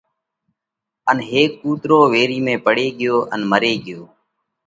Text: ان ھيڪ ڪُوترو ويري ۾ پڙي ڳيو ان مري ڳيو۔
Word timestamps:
ان 1.09 1.17
ھيڪ 1.31 1.51
ڪُوترو 1.61 1.99
ويري 2.13 2.39
۾ 2.47 2.53
پڙي 2.65 2.87
ڳيو 2.97 3.17
ان 3.33 3.41
مري 3.51 3.73
ڳيو۔ 3.85 4.01